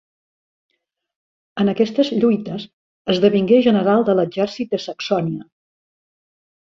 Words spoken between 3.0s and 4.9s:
esdevingué general de l'exèrcit de